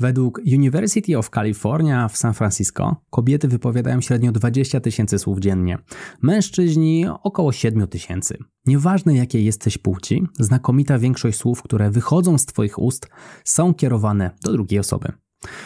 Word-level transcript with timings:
Według 0.00 0.40
University 0.46 1.18
of 1.18 1.30
California 1.30 2.08
w 2.08 2.16
San 2.16 2.34
Francisco 2.34 2.96
kobiety 3.10 3.48
wypowiadają 3.48 4.00
średnio 4.00 4.32
20 4.32 4.80
tysięcy 4.80 5.18
słów 5.18 5.38
dziennie, 5.38 5.78
mężczyźni 6.22 7.06
około 7.22 7.52
7 7.52 7.88
tysięcy. 7.88 8.38
Nieważne 8.66 9.16
jakie 9.16 9.42
jesteś 9.42 9.78
płci, 9.78 10.26
znakomita 10.38 10.98
większość 10.98 11.38
słów, 11.38 11.62
które 11.62 11.90
wychodzą 11.90 12.38
z 12.38 12.46
Twoich 12.46 12.78
ust, 12.78 13.08
są 13.44 13.74
kierowane 13.74 14.30
do 14.44 14.52
drugiej 14.52 14.80
osoby. 14.80 15.12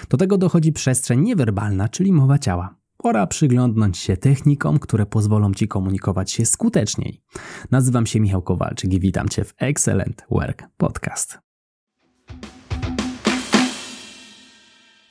Do 0.09 0.17
tego 0.17 0.39
dochodzi 0.39 0.73
przestrzeń 0.73 1.21
niewerbalna, 1.21 1.89
czyli 1.89 2.13
mowa 2.13 2.39
ciała. 2.39 2.77
Pora 2.97 3.27
przyglądnąć 3.27 3.99
się 3.99 4.17
technikom, 4.17 4.79
które 4.79 5.07
pozwolą 5.07 5.55
Ci 5.55 5.69
komunikować 5.69 6.31
się 6.31 6.47
skuteczniej. 6.47 7.23
Nazywam 7.71 8.07
się 8.07 8.21
Michał 8.21 8.43
Kowalczyk 8.43 8.93
i 8.93 9.01
witam 9.01 9.29
Cię 9.29 9.45
w 9.45 9.55
Excellent 9.59 10.27
Work 10.31 10.63
Podcast. 10.77 11.46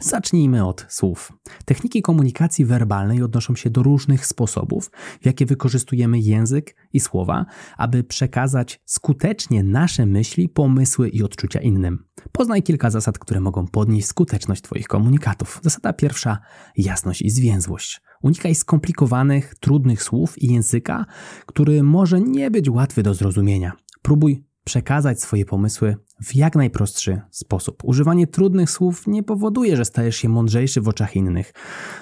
Zacznijmy 0.05 0.65
od 0.65 0.86
słów. 0.89 1.33
Techniki 1.65 2.01
komunikacji 2.01 2.65
werbalnej 2.65 3.23
odnoszą 3.23 3.55
się 3.55 3.69
do 3.69 3.83
różnych 3.83 4.25
sposobów, 4.25 4.91
w 5.21 5.25
jakie 5.25 5.46
wykorzystujemy 5.46 6.19
język 6.19 6.75
i 6.93 7.00
słowa, 7.00 7.46
aby 7.77 8.04
przekazać 8.04 8.82
skutecznie 8.86 9.63
nasze 9.63 10.05
myśli, 10.05 10.49
pomysły 10.49 11.10
i 11.10 11.23
odczucia 11.23 11.60
innym. 11.60 12.05
Poznaj 12.32 12.63
kilka 12.63 12.89
zasad, 12.89 13.19
które 13.19 13.39
mogą 13.39 13.68
podnieść 13.68 14.07
skuteczność 14.07 14.61
Twoich 14.61 14.87
komunikatów. 14.87 15.60
Zasada 15.63 15.93
pierwsza: 15.93 16.37
jasność 16.77 17.21
i 17.21 17.29
zwięzłość. 17.29 18.01
Unikaj 18.24 18.55
skomplikowanych, 18.55 19.55
trudnych 19.60 20.04
słów 20.04 20.41
i 20.41 20.54
języka, 20.54 21.05
który 21.46 21.83
może 21.83 22.21
nie 22.21 22.51
być 22.51 22.69
łatwy 22.69 23.04
do 23.04 23.13
zrozumienia. 23.13 23.71
Próbuj 24.01 24.46
przekazać 24.65 25.21
swoje 25.21 25.46
pomysły 25.46 25.97
w 26.24 26.36
jak 26.36 26.55
najprostszy 26.55 27.21
sposób. 27.32 27.83
Używanie 27.83 28.28
trudnych 28.28 28.69
słów 28.69 29.07
nie 29.07 29.24
powoduje, 29.24 29.78
że 29.78 29.86
stajesz 29.86 30.15
się 30.15 30.29
mądrzejszy 30.29 30.82
w 30.82 30.88
oczach 30.88 31.15
innych. 31.15 31.54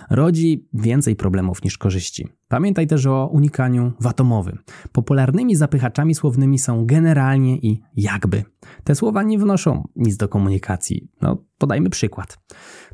Rodzi 0.09 0.67
więcej 0.73 1.15
problemów 1.15 1.63
niż 1.63 1.77
korzyści. 1.77 2.27
Pamiętaj 2.47 2.87
też 2.87 3.05
o 3.05 3.29
unikaniu 3.33 3.93
watomowym. 3.99 4.59
Popularnymi 4.91 5.55
zapychaczami 5.55 6.15
słownymi 6.15 6.59
są 6.59 6.85
generalnie 6.85 7.57
i 7.57 7.81
jakby. 7.95 8.43
Te 8.83 8.95
słowa 8.95 9.23
nie 9.23 9.39
wnoszą 9.39 9.87
nic 9.95 10.17
do 10.17 10.27
komunikacji. 10.27 11.11
No, 11.21 11.45
podajmy 11.57 11.89
przykład. 11.89 12.39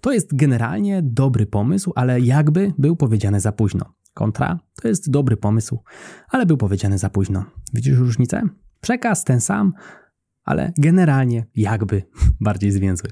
To 0.01 0.11
jest 0.11 0.35
generalnie 0.35 1.01
dobry 1.03 1.45
pomysł, 1.45 1.93
ale 1.95 2.21
jakby 2.21 2.73
był 2.77 2.95
powiedziany 2.95 3.39
za 3.39 3.51
późno. 3.51 3.93
Kontra 4.13 4.59
to 4.81 4.87
jest 4.87 5.11
dobry 5.11 5.37
pomysł, 5.37 5.83
ale 6.29 6.45
był 6.45 6.57
powiedziany 6.57 6.97
za 6.97 7.09
późno. 7.09 7.45
Widzisz 7.73 7.97
różnicę? 7.97 8.49
Przekaz 8.81 9.23
ten 9.23 9.41
sam, 9.41 9.73
ale 10.43 10.73
generalnie 10.77 11.45
jakby 11.55 12.03
bardziej 12.41 12.71
zwięzły. 12.71 13.09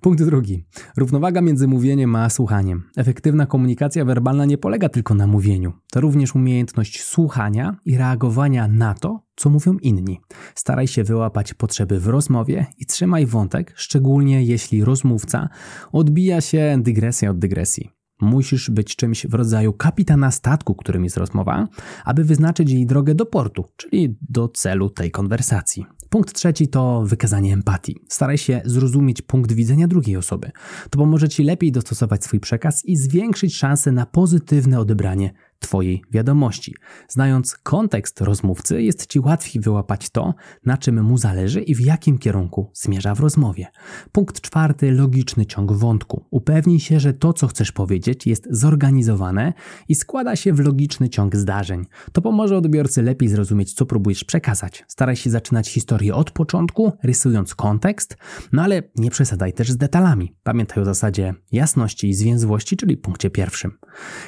Punkt 0.00 0.24
drugi. 0.24 0.64
Równowaga 0.96 1.40
między 1.40 1.68
mówieniem 1.68 2.16
a 2.16 2.30
słuchaniem. 2.30 2.82
Efektywna 2.96 3.46
komunikacja 3.46 4.04
werbalna 4.04 4.44
nie 4.44 4.58
polega 4.58 4.88
tylko 4.88 5.14
na 5.14 5.26
mówieniu. 5.26 5.72
To 5.92 6.00
również 6.00 6.34
umiejętność 6.34 7.02
słuchania 7.02 7.76
i 7.84 7.96
reagowania 7.96 8.68
na 8.68 8.94
to, 8.94 9.26
co 9.36 9.50
mówią 9.50 9.76
inni. 9.82 10.20
Staraj 10.54 10.86
się 10.86 11.04
wyłapać 11.04 11.54
potrzeby 11.54 12.00
w 12.00 12.06
rozmowie 12.06 12.66
i 12.78 12.86
trzymaj 12.86 13.26
wątek, 13.26 13.72
szczególnie 13.76 14.44
jeśli 14.44 14.84
rozmówca 14.84 15.48
odbija 15.92 16.40
się 16.40 16.78
dygresję 16.82 17.30
od 17.30 17.38
dygresji. 17.38 17.99
Musisz 18.20 18.70
być 18.70 18.96
czymś 18.96 19.26
w 19.26 19.34
rodzaju 19.34 19.72
kapitana 19.72 20.30
statku, 20.30 20.74
którym 20.74 21.04
jest 21.04 21.16
rozmowa, 21.16 21.68
aby 22.04 22.24
wyznaczyć 22.24 22.70
jej 22.70 22.86
drogę 22.86 23.14
do 23.14 23.26
portu, 23.26 23.64
czyli 23.76 24.16
do 24.28 24.48
celu 24.48 24.90
tej 24.90 25.10
konwersacji. 25.10 25.86
Punkt 26.10 26.34
trzeci 26.34 26.68
to 26.68 27.02
wykazanie 27.06 27.52
empatii. 27.52 27.96
Staraj 28.08 28.38
się 28.38 28.62
zrozumieć 28.64 29.22
punkt 29.22 29.52
widzenia 29.52 29.88
drugiej 29.88 30.16
osoby. 30.16 30.50
To 30.90 30.98
pomoże 30.98 31.28
Ci 31.28 31.42
lepiej 31.42 31.72
dostosować 31.72 32.24
swój 32.24 32.40
przekaz 32.40 32.84
i 32.84 32.96
zwiększyć 32.96 33.56
szanse 33.56 33.92
na 33.92 34.06
pozytywne 34.06 34.80
odebranie 34.80 35.32
Twojej 35.60 36.02
wiadomości. 36.10 36.74
Znając 37.08 37.56
kontekst 37.56 38.20
rozmówcy, 38.20 38.82
jest 38.82 39.06
Ci 39.06 39.20
łatwiej 39.20 39.62
wyłapać 39.62 40.10
to, 40.10 40.34
na 40.66 40.78
czym 40.78 41.02
mu 41.02 41.18
zależy 41.18 41.60
i 41.60 41.74
w 41.74 41.80
jakim 41.80 42.18
kierunku 42.18 42.70
zmierza 42.74 43.14
w 43.14 43.20
rozmowie. 43.20 43.66
Punkt 44.12 44.40
czwarty 44.40 44.92
logiczny 44.92 45.46
ciąg 45.46 45.72
wątku. 45.72 46.26
Upewnij 46.30 46.80
się, 46.80 47.00
że 47.00 47.12
to, 47.12 47.32
co 47.32 47.46
chcesz 47.46 47.72
powiedzieć, 47.72 48.26
jest 48.26 48.48
zorganizowane 48.50 49.52
i 49.88 49.94
składa 49.94 50.36
się 50.36 50.52
w 50.52 50.60
logiczny 50.60 51.08
ciąg 51.08 51.36
zdarzeń. 51.36 51.84
To 52.12 52.22
pomoże 52.22 52.56
odbiorcy 52.56 53.02
lepiej 53.02 53.28
zrozumieć, 53.28 53.72
co 53.72 53.86
próbujesz 53.86 54.24
przekazać. 54.24 54.84
Staraj 54.88 55.16
się 55.16 55.30
zaczynać 55.30 55.68
historię 55.68 56.14
od 56.14 56.30
początku, 56.30 56.92
rysując 57.02 57.54
kontekst, 57.54 58.16
no 58.52 58.62
ale 58.62 58.82
nie 58.96 59.10
przesadzaj 59.10 59.52
też 59.52 59.70
z 59.70 59.76
detalami. 59.76 60.34
Pamiętaj 60.42 60.82
o 60.82 60.84
zasadzie 60.84 61.34
jasności 61.52 62.08
i 62.08 62.14
zwięzłości, 62.14 62.76
czyli 62.76 62.96
punkcie 62.96 63.30
pierwszym. 63.30 63.78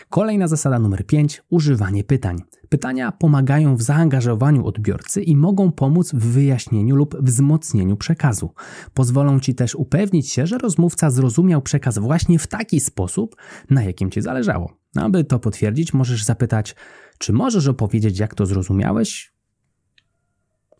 Kolejna 0.08 0.48
zasada 0.48 0.78
numer 0.78 1.06
5 1.06 1.21
5. 1.22 1.42
Używanie 1.50 2.04
pytań. 2.04 2.38
Pytania 2.68 3.12
pomagają 3.12 3.76
w 3.76 3.82
zaangażowaniu 3.82 4.66
odbiorcy 4.66 5.22
i 5.22 5.36
mogą 5.36 5.72
pomóc 5.72 6.12
w 6.12 6.18
wyjaśnieniu 6.18 6.96
lub 6.96 7.16
wzmocnieniu 7.22 7.96
przekazu. 7.96 8.54
Pozwolą 8.94 9.40
Ci 9.40 9.54
też 9.54 9.74
upewnić 9.74 10.30
się, 10.30 10.46
że 10.46 10.58
rozmówca 10.58 11.10
zrozumiał 11.10 11.62
przekaz 11.62 11.98
właśnie 11.98 12.38
w 12.38 12.46
taki 12.46 12.80
sposób, 12.80 13.36
na 13.70 13.84
jakim 13.84 14.10
Ci 14.10 14.22
zależało. 14.22 14.76
Aby 14.96 15.24
to 15.24 15.38
potwierdzić, 15.38 15.94
możesz 15.94 16.24
zapytać, 16.24 16.76
czy 17.18 17.32
możesz 17.32 17.66
opowiedzieć, 17.66 18.18
jak 18.18 18.34
to 18.34 18.46
zrozumiałeś? 18.46 19.32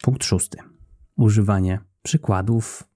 Punkt 0.02 0.25
szósty. 0.25 0.58
Używanie 1.16 1.81
przykładów 2.02 2.88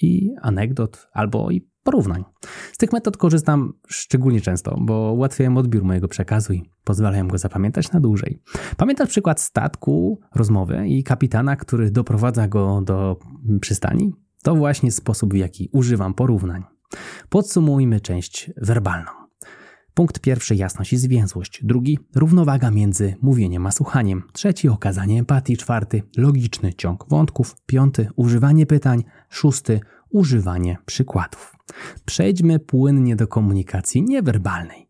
i 0.00 0.30
anegdot 0.42 1.08
albo 1.12 1.50
i 1.50 1.68
porównań. 1.86 2.24
Z 2.72 2.78
tych 2.78 2.92
metod 2.92 3.16
korzystam 3.16 3.72
szczególnie 3.88 4.40
często, 4.40 4.76
bo 4.80 5.12
ułatwiają 5.12 5.56
odbiór 5.56 5.84
mojego 5.84 6.08
przekazu 6.08 6.52
i 6.52 6.70
pozwalają 6.84 7.28
go 7.28 7.38
zapamiętać 7.38 7.92
na 7.92 8.00
dłużej. 8.00 8.40
Pamiętasz 8.76 9.08
przykład 9.08 9.40
statku, 9.40 10.20
rozmowy 10.34 10.88
i 10.88 11.04
kapitana, 11.04 11.56
który 11.56 11.90
doprowadza 11.90 12.48
go 12.48 12.80
do 12.84 13.16
przystani? 13.60 14.12
To 14.42 14.54
właśnie 14.54 14.92
sposób, 14.92 15.32
w 15.32 15.36
jaki 15.36 15.68
używam 15.72 16.14
porównań. 16.14 16.64
Podsumujmy 17.28 18.00
część 18.00 18.50
werbalną. 18.56 19.10
Punkt 19.94 20.20
pierwszy 20.20 20.54
jasność 20.54 20.92
i 20.92 20.96
zwięzłość. 20.96 21.64
Drugi 21.64 21.98
równowaga 22.14 22.70
między 22.70 23.14
mówieniem 23.22 23.66
a 23.66 23.70
słuchaniem. 23.70 24.22
Trzeci 24.32 24.68
okazanie 24.68 25.18
empatii. 25.18 25.56
Czwarty 25.56 26.02
logiczny 26.16 26.74
ciąg 26.74 27.04
wątków. 27.08 27.56
Piąty 27.66 28.08
używanie 28.16 28.66
pytań. 28.66 29.04
Szósty 29.28 29.80
używanie 30.10 30.76
przykładów. 30.86 31.56
Przejdźmy 32.04 32.58
płynnie 32.58 33.16
do 33.16 33.26
komunikacji 33.26 34.02
niewerbalnej, 34.02 34.88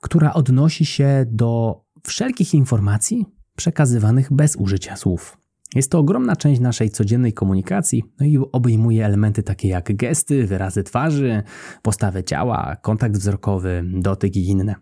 która 0.00 0.32
odnosi 0.32 0.86
się 0.86 1.24
do 1.28 1.80
wszelkich 2.02 2.54
informacji 2.54 3.26
przekazywanych 3.56 4.32
bez 4.32 4.56
użycia 4.56 4.96
słów. 4.96 5.38
Jest 5.74 5.90
to 5.90 5.98
ogromna 5.98 6.36
część 6.36 6.60
naszej 6.60 6.90
codziennej 6.90 7.32
komunikacji 7.32 8.02
no 8.20 8.26
i 8.26 8.38
obejmuje 8.52 9.06
elementy 9.06 9.42
takie 9.42 9.68
jak 9.68 9.96
gesty, 9.96 10.46
wyrazy 10.46 10.82
twarzy, 10.82 11.42
postawę 11.82 12.24
ciała, 12.24 12.76
kontakt 12.82 13.16
wzrokowy, 13.16 13.84
dotyk 13.94 14.36
i 14.36 14.48
inne. 14.48 14.74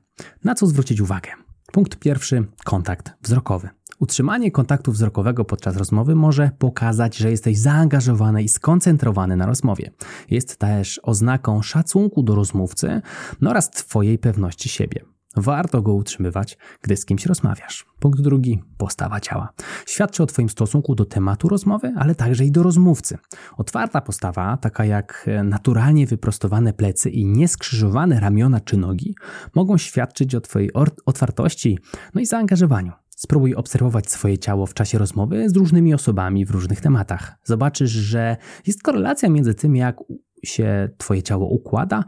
Na 0.44 0.54
co 0.54 0.66
zwrócić 0.66 1.00
uwagę? 1.00 1.30
Punkt 1.72 1.96
pierwszy 1.98 2.44
kontakt 2.64 3.12
wzrokowy. 3.22 3.68
Utrzymanie 4.02 4.50
kontaktu 4.50 4.92
wzrokowego 4.92 5.44
podczas 5.44 5.76
rozmowy 5.76 6.14
może 6.14 6.50
pokazać, 6.58 7.16
że 7.16 7.30
jesteś 7.30 7.58
zaangażowany 7.58 8.42
i 8.42 8.48
skoncentrowany 8.48 9.36
na 9.36 9.46
rozmowie. 9.46 9.90
Jest 10.30 10.56
też 10.56 11.00
oznaką 11.02 11.62
szacunku 11.62 12.22
do 12.22 12.34
rozmówcy 12.34 13.02
no 13.40 13.50
oraz 13.50 13.70
Twojej 13.70 14.18
pewności 14.18 14.68
siebie. 14.68 15.00
Warto 15.36 15.82
go 15.82 15.94
utrzymywać, 15.94 16.58
gdy 16.82 16.96
z 16.96 17.04
kimś 17.04 17.26
rozmawiasz. 17.26 17.86
Punkt 17.98 18.20
drugi 18.20 18.62
postawa 18.76 19.20
ciała. 19.20 19.48
Świadczy 19.86 20.22
o 20.22 20.26
Twoim 20.26 20.48
stosunku 20.48 20.94
do 20.94 21.04
tematu 21.04 21.48
rozmowy, 21.48 21.94
ale 21.96 22.14
także 22.14 22.44
i 22.44 22.50
do 22.50 22.62
rozmówcy. 22.62 23.18
Otwarta 23.56 24.00
postawa, 24.00 24.56
taka 24.56 24.84
jak 24.84 25.26
naturalnie 25.44 26.06
wyprostowane 26.06 26.72
plecy 26.72 27.10
i 27.10 27.24
nieskrzyżowane 27.24 28.20
ramiona 28.20 28.60
czy 28.60 28.76
nogi, 28.76 29.14
mogą 29.54 29.78
świadczyć 29.78 30.34
o 30.34 30.40
Twojej 30.40 30.70
otwartości 31.06 31.78
no 32.14 32.20
i 32.20 32.26
zaangażowaniu. 32.26 33.01
Spróbuj 33.24 33.54
obserwować 33.54 34.10
swoje 34.10 34.38
ciało 34.38 34.66
w 34.66 34.74
czasie 34.74 34.98
rozmowy 34.98 35.50
z 35.50 35.56
różnymi 35.56 35.94
osobami 35.94 36.46
w 36.46 36.50
różnych 36.50 36.80
tematach. 36.80 37.34
Zobaczysz, 37.44 37.90
że 37.90 38.36
jest 38.66 38.82
korelacja 38.82 39.28
między 39.28 39.54
tym, 39.54 39.76
jak 39.76 39.96
się 40.44 40.88
Twoje 40.98 41.22
ciało 41.22 41.48
układa, 41.48 42.04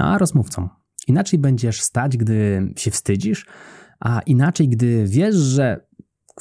a 0.00 0.18
rozmówcą. 0.18 0.68
Inaczej 1.08 1.38
będziesz 1.38 1.80
stać, 1.80 2.16
gdy 2.16 2.72
się 2.76 2.90
wstydzisz, 2.90 3.46
a 4.00 4.20
inaczej, 4.20 4.68
gdy 4.68 5.04
wiesz, 5.06 5.34
że 5.34 5.86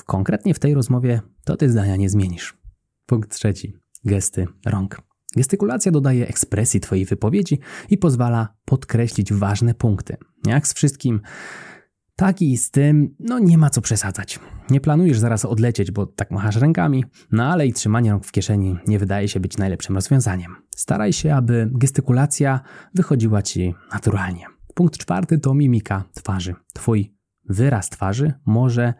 konkretnie 0.05 0.53
w 0.53 0.59
tej 0.59 0.73
rozmowie 0.73 1.21
to 1.45 1.57
ty 1.57 1.69
zdania 1.69 1.95
nie 1.95 2.09
zmienisz. 2.09 2.57
Punkt 3.05 3.31
trzeci. 3.31 3.73
Gesty 4.05 4.47
rąk. 4.65 5.01
Gestykulacja 5.35 5.91
dodaje 5.91 6.27
ekspresji 6.27 6.79
Twojej 6.79 7.05
wypowiedzi 7.05 7.59
i 7.89 7.97
pozwala 7.97 8.55
podkreślić 8.65 9.33
ważne 9.33 9.73
punkty. 9.73 10.17
Jak 10.45 10.67
z 10.67 10.73
wszystkim, 10.73 11.21
Tak 12.23 12.41
i 12.41 12.57
z 12.57 12.71
tym, 12.71 13.15
no 13.19 13.39
nie 13.39 13.57
ma 13.57 13.69
co 13.69 13.81
przesadzać. 13.81 14.39
Nie 14.69 14.81
planujesz 14.81 15.19
zaraz 15.19 15.45
odlecieć, 15.45 15.91
bo 15.91 16.05
tak 16.05 16.31
machasz 16.31 16.55
rękami, 16.55 17.05
no 17.31 17.45
ale 17.45 17.67
i 17.67 17.73
trzymanie 17.73 18.11
rąk 18.11 18.25
w 18.25 18.31
kieszeni 18.31 18.77
nie 18.87 18.99
wydaje 18.99 19.27
się 19.27 19.39
być 19.39 19.57
najlepszym 19.57 19.95
rozwiązaniem. 19.95 20.55
Staraj 20.75 21.13
się, 21.13 21.35
aby 21.35 21.69
gestykulacja 21.71 22.59
wychodziła 22.95 23.41
ci 23.41 23.75
naturalnie. 23.93 24.45
Punkt 24.73 24.97
czwarty 24.97 25.39
to 25.39 25.53
mimika 25.53 26.03
twarzy. 26.13 26.55
Twój 26.73 27.15
wyraz 27.49 27.89
twarzy 27.89 28.33
może 28.45 28.93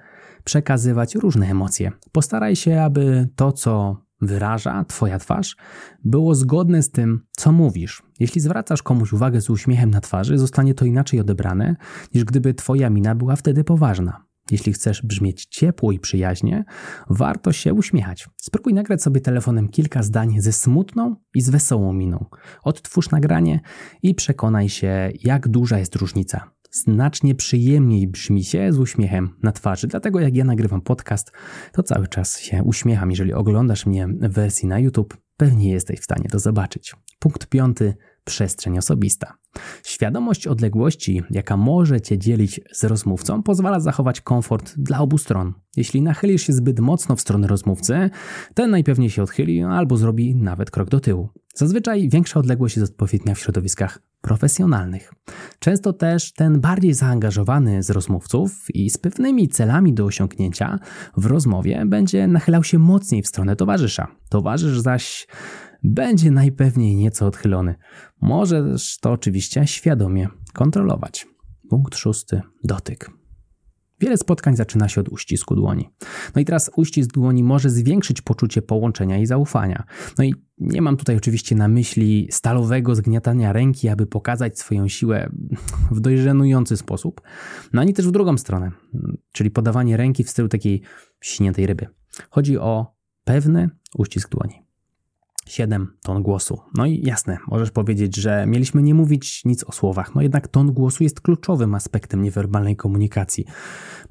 przekazywać 0.43 1.15
różne 1.15 1.47
emocje. 1.47 1.91
Postaraj 2.11 2.55
się, 2.55 2.81
aby 2.81 3.27
to, 3.35 3.51
co 3.51 4.02
wyraża 4.25 4.85
Twoja 4.87 5.19
twarz, 5.19 5.55
było 6.03 6.35
zgodne 6.35 6.83
z 6.83 6.91
tym, 6.91 7.25
co 7.31 7.51
mówisz. 7.51 8.03
Jeśli 8.19 8.41
zwracasz 8.41 8.83
komuś 8.83 9.13
uwagę 9.13 9.41
z 9.41 9.49
uśmiechem 9.49 9.89
na 9.89 10.01
twarzy, 10.01 10.37
zostanie 10.37 10.73
to 10.73 10.85
inaczej 10.85 11.19
odebrane, 11.19 11.75
niż 12.13 12.23
gdyby 12.23 12.53
Twoja 12.53 12.89
mina 12.89 13.15
była 13.15 13.35
wtedy 13.35 13.63
poważna. 13.63 14.25
Jeśli 14.51 14.73
chcesz 14.73 15.01
brzmieć 15.01 15.45
ciepło 15.45 15.91
i 15.91 15.99
przyjaźnie, 15.99 16.65
warto 17.09 17.51
się 17.51 17.73
uśmiechać. 17.73 18.29
Spróbuj 18.41 18.73
nagrać 18.73 19.01
sobie 19.03 19.21
telefonem 19.21 19.69
kilka 19.69 20.03
zdań 20.03 20.41
ze 20.41 20.51
smutną 20.51 21.15
i 21.35 21.41
z 21.41 21.49
wesołą 21.49 21.93
miną. 21.93 22.25
Odtwórz 22.63 23.11
nagranie 23.11 23.59
i 24.03 24.15
przekonaj 24.15 24.69
się, 24.69 25.11
jak 25.23 25.47
duża 25.47 25.79
jest 25.79 25.95
różnica 25.95 26.53
znacznie 26.73 27.35
przyjemniej 27.35 28.07
brzmi 28.07 28.43
się 28.43 28.73
z 28.73 28.79
uśmiechem 28.79 29.29
na 29.43 29.51
twarzy. 29.51 29.87
Dlatego 29.87 30.19
jak 30.19 30.35
ja 30.35 30.43
nagrywam 30.43 30.81
podcast, 30.81 31.31
to 31.71 31.83
cały 31.83 32.07
czas 32.07 32.39
się 32.39 32.63
uśmiecham. 32.63 33.09
Jeżeli 33.09 33.33
oglądasz 33.33 33.85
mnie 33.85 34.07
w 34.07 34.33
wersji 34.33 34.67
na 34.67 34.79
YouTube, 34.79 35.17
pewnie 35.37 35.71
jesteś 35.71 35.99
w 35.99 36.03
stanie 36.03 36.29
to 36.29 36.39
zobaczyć. 36.39 36.95
Punkt 37.19 37.47
piąty. 37.47 37.93
Przestrzeń 38.25 38.77
osobista. 38.77 39.37
Świadomość 39.85 40.47
odległości, 40.47 41.21
jaka 41.29 41.57
może 41.57 42.01
cię 42.01 42.17
dzielić 42.17 42.61
z 42.71 42.83
rozmówcą, 42.83 43.43
pozwala 43.43 43.79
zachować 43.79 44.21
komfort 44.21 44.73
dla 44.77 44.99
obu 44.99 45.17
stron. 45.17 45.53
Jeśli 45.75 46.01
nachylisz 46.01 46.47
się 46.47 46.53
zbyt 46.53 46.79
mocno 46.79 47.15
w 47.15 47.21
stronę 47.21 47.47
rozmówcy, 47.47 48.09
ten 48.53 48.71
najpewniej 48.71 49.09
się 49.09 49.23
odchyli 49.23 49.63
albo 49.63 49.97
zrobi 49.97 50.35
nawet 50.35 50.71
krok 50.71 50.89
do 50.89 50.99
tyłu. 50.99 51.29
Zazwyczaj 51.55 52.09
większa 52.09 52.39
odległość 52.39 52.77
jest 52.77 52.91
odpowiednia 52.91 53.35
w 53.35 53.39
środowiskach 53.39 53.99
profesjonalnych. 54.23 55.13
Często 55.59 55.93
też 55.93 56.33
ten 56.33 56.61
bardziej 56.61 56.93
zaangażowany 56.93 57.83
z 57.83 57.89
rozmówców 57.89 58.75
i 58.75 58.89
z 58.89 58.97
pewnymi 58.97 59.47
celami 59.47 59.93
do 59.93 60.05
osiągnięcia 60.05 60.79
w 61.17 61.25
rozmowie 61.25 61.83
będzie 61.85 62.27
nachylał 62.27 62.63
się 62.63 62.79
mocniej 62.79 63.21
w 63.21 63.27
stronę 63.27 63.55
towarzysza. 63.55 64.07
Towarzysz 64.29 64.79
zaś 64.79 65.27
będzie 65.83 66.31
najpewniej 66.31 66.95
nieco 66.95 67.27
odchylony. 67.27 67.75
Możesz 68.21 68.97
to 68.97 69.11
oczywiście 69.11 69.67
świadomie 69.67 70.27
kontrolować. 70.53 71.27
Punkt 71.69 71.97
szósty. 71.97 72.41
Dotyk. 72.63 73.22
Wiele 74.03 74.17
spotkań 74.17 74.55
zaczyna 74.55 74.89
się 74.89 75.01
od 75.01 75.09
uścisku 75.09 75.55
dłoni. 75.55 75.89
No 76.35 76.41
i 76.41 76.45
teraz 76.45 76.71
uścisk 76.75 77.11
dłoni 77.13 77.43
może 77.43 77.69
zwiększyć 77.69 78.21
poczucie 78.21 78.61
połączenia 78.61 79.17
i 79.17 79.25
zaufania. 79.25 79.83
No 80.17 80.23
i 80.23 80.33
nie 80.57 80.81
mam 80.81 80.97
tutaj 80.97 81.17
oczywiście 81.17 81.55
na 81.55 81.67
myśli 81.67 82.27
stalowego 82.31 82.95
zgniatania 82.95 83.53
ręki, 83.53 83.89
aby 83.89 84.07
pokazać 84.07 84.59
swoją 84.59 84.87
siłę 84.87 85.29
w 85.91 85.99
dość 85.99 86.21
żenujący 86.21 86.77
sposób, 86.77 87.21
no 87.73 87.81
ani 87.81 87.93
też 87.93 88.07
w 88.07 88.11
drugą 88.11 88.37
stronę, 88.37 88.71
czyli 89.31 89.51
podawanie 89.51 89.97
ręki 89.97 90.23
w 90.23 90.29
stylu 90.29 90.47
takiej 90.47 90.81
śniętej 91.21 91.67
ryby. 91.67 91.87
Chodzi 92.29 92.57
o 92.57 92.95
pewny 93.23 93.69
uścisk 93.97 94.29
dłoni. 94.29 94.62
7. 95.45 95.87
Ton 96.03 96.23
głosu. 96.23 96.59
No 96.75 96.85
i 96.85 97.01
jasne, 97.05 97.37
możesz 97.47 97.71
powiedzieć, 97.71 98.15
że 98.15 98.45
mieliśmy 98.47 98.83
nie 98.83 98.93
mówić 98.93 99.45
nic 99.45 99.63
o 99.63 99.71
słowach, 99.71 100.15
no 100.15 100.21
jednak 100.21 100.47
ton 100.47 100.71
głosu 100.71 101.03
jest 101.03 101.21
kluczowym 101.21 101.75
aspektem 101.75 102.21
niewerbalnej 102.21 102.75
komunikacji. 102.75 103.45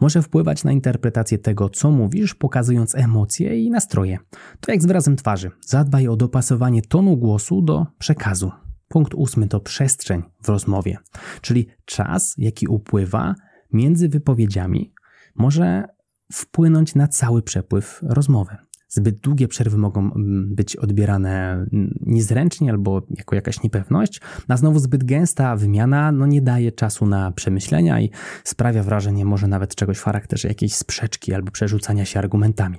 Może 0.00 0.23
wpływać 0.23 0.64
na 0.64 0.73
interpretację 0.73 1.38
tego, 1.38 1.69
co 1.69 1.90
mówisz, 1.90 2.34
pokazując 2.34 2.94
emocje 2.94 3.64
i 3.64 3.70
nastroje. 3.70 4.19
To 4.61 4.73
jak 4.73 4.82
z 4.82 4.87
wyrazem 4.87 5.17
twarzy. 5.17 5.50
Zadbaj 5.67 6.08
o 6.08 6.17
dopasowanie 6.17 6.82
tonu 6.82 7.17
głosu 7.17 7.62
do 7.62 7.87
przekazu. 7.99 8.52
Punkt 8.88 9.14
ósmy 9.14 9.49
to 9.49 9.61
przestrzeń 9.61 10.23
w 10.43 10.49
rozmowie, 10.49 10.99
czyli 11.40 11.67
czas, 11.84 12.34
jaki 12.38 12.67
upływa 12.67 13.34
między 13.73 14.08
wypowiedziami, 14.08 14.93
może 15.34 15.84
wpłynąć 16.32 16.94
na 16.94 17.08
cały 17.08 17.43
przepływ 17.43 18.00
rozmowy. 18.02 18.56
Zbyt 18.94 19.19
długie 19.19 19.49
przerwy 19.49 19.79
mogą 19.79 20.00
mm, 20.00 20.55
być 20.55 20.77
odbierane 20.77 21.67
niezręcznie 22.00 22.71
albo 22.71 23.03
jako 23.11 23.35
jakaś 23.35 23.62
niepewność, 23.62 24.21
a 24.49 24.56
znowu 24.56 24.79
zbyt 24.79 25.05
gęsta 25.05 25.56
wymiana 25.56 26.12
no 26.12 26.27
nie 26.27 26.43
daje 26.43 26.73
czasu 26.73 27.06
na 27.06 27.31
przemyślenia 27.31 28.00
i 28.00 28.11
sprawia 28.44 28.83
wrażenie 28.83 29.25
może 29.25 29.49
nawet 29.49 29.75
czegoś 29.75 29.99
w 29.99 30.03
charakterze 30.03 30.49
jakiejś 30.49 30.75
sprzeczki 30.75 31.35
albo 31.35 31.50
przerzucania 31.50 32.05
się 32.05 32.19
argumentami. 32.19 32.79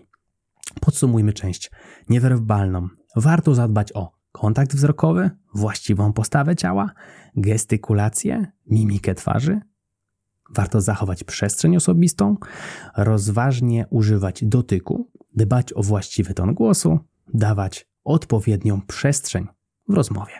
Podsumujmy 0.81 1.33
część 1.33 1.71
niewerbalną. 2.09 2.87
Warto 3.15 3.55
zadbać 3.55 3.91
o 3.93 4.11
kontakt 4.31 4.75
wzrokowy, 4.75 5.29
właściwą 5.55 6.13
postawę 6.13 6.55
ciała, 6.55 6.91
gestykulację, 7.35 8.47
mimikę 8.67 9.15
twarzy, 9.15 9.61
Warto 10.55 10.81
zachować 10.81 11.23
przestrzeń 11.23 11.75
osobistą, 11.75 12.37
rozważnie 12.97 13.85
używać 13.89 14.45
dotyku, 14.45 15.11
dbać 15.35 15.73
o 15.73 15.83
właściwy 15.83 16.33
ton 16.33 16.53
głosu, 16.53 16.99
dawać 17.33 17.87
odpowiednią 18.03 18.81
przestrzeń 18.81 19.47
w 19.89 19.93
rozmowie. 19.93 20.33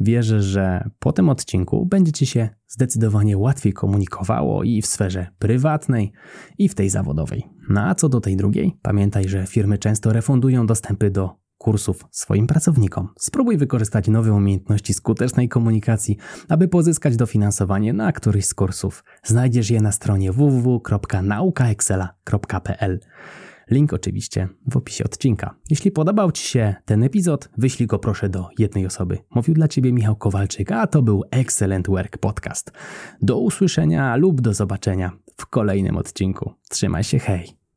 Wierzę, 0.00 0.42
że 0.42 0.90
po 0.98 1.12
tym 1.12 1.28
odcinku 1.28 1.86
będzie 1.86 2.12
Ci 2.12 2.26
się 2.26 2.48
zdecydowanie 2.66 3.38
łatwiej 3.38 3.72
komunikowało 3.72 4.64
i 4.64 4.82
w 4.82 4.86
sferze 4.86 5.26
prywatnej, 5.38 6.12
i 6.58 6.68
w 6.68 6.74
tej 6.74 6.90
zawodowej. 6.90 7.48
No 7.68 7.80
a 7.80 7.94
co 7.94 8.08
do 8.08 8.20
tej 8.20 8.36
drugiej, 8.36 8.78
pamiętaj, 8.82 9.28
że 9.28 9.46
firmy 9.46 9.78
często 9.78 10.12
refundują 10.12 10.66
dostępy 10.66 11.10
do 11.10 11.36
kursów 11.58 12.04
swoim 12.10 12.46
pracownikom. 12.46 13.08
Spróbuj 13.18 13.56
wykorzystać 13.56 14.08
nowe 14.08 14.32
umiejętności 14.32 14.94
skutecznej 14.94 15.48
komunikacji, 15.48 16.16
aby 16.48 16.68
pozyskać 16.68 17.16
dofinansowanie 17.16 17.92
na 17.92 18.12
któryś 18.12 18.46
z 18.46 18.54
kursów. 18.54 19.04
Znajdziesz 19.24 19.70
je 19.70 19.80
na 19.80 19.92
stronie 19.92 20.32
www.naukaexcela.pl. 20.32 23.00
Link 23.70 23.92
oczywiście 23.92 24.48
w 24.66 24.76
opisie 24.76 25.04
odcinka. 25.04 25.54
Jeśli 25.70 25.90
podobał 25.90 26.32
Ci 26.32 26.48
się 26.48 26.74
ten 26.84 27.02
epizod, 27.02 27.48
wyślij 27.58 27.86
go 27.86 27.98
proszę 27.98 28.28
do 28.28 28.48
jednej 28.58 28.86
osoby. 28.86 29.18
Mówił 29.34 29.54
dla 29.54 29.68
Ciebie 29.68 29.92
Michał 29.92 30.16
Kowalczyk, 30.16 30.72
a 30.72 30.86
to 30.86 31.02
był 31.02 31.24
Excellent 31.30 31.88
Work 31.88 32.18
Podcast. 32.18 32.72
Do 33.22 33.38
usłyszenia 33.38 34.16
lub 34.16 34.40
do 34.40 34.54
zobaczenia 34.54 35.12
w 35.36 35.46
kolejnym 35.46 35.96
odcinku. 35.96 36.52
Trzymaj 36.68 37.04
się, 37.04 37.18
hej! 37.18 37.67